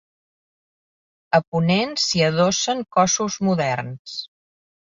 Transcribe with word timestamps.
A 1.39 1.41
ponent 1.49 1.93
s'hi 2.05 2.25
adossen 2.29 2.83
cossos 2.99 3.39
moderns. 3.51 4.19